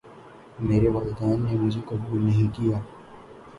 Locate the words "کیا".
2.55-2.77